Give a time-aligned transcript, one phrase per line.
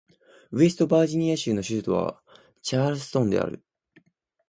[0.51, 2.19] ウェストバージニア州の州都は
[2.63, 3.63] チャールストンである